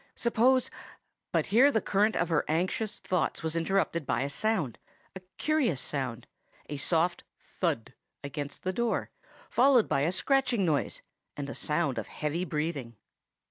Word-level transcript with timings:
Suppose—But 0.15 1.45
here 1.45 1.71
the 1.71 1.79
current 1.79 2.15
of 2.15 2.29
her 2.29 2.43
anxious 2.47 2.97
thoughts 2.97 3.43
was 3.43 3.55
interrupted 3.55 4.07
by 4.07 4.21
a 4.21 4.31
sound; 4.31 4.79
a 5.15 5.19
curious 5.37 5.79
sound,—a 5.79 6.77
soft 6.77 7.23
thud 7.39 7.93
against 8.23 8.63
the 8.63 8.73
door, 8.73 9.11
followed 9.51 9.87
by 9.87 10.01
a 10.01 10.11
scratching 10.11 10.65
noise, 10.65 11.03
and 11.37 11.47
a 11.51 11.53
sound 11.53 11.99
of 11.99 12.07
heavy 12.07 12.45
breathing. 12.45 12.95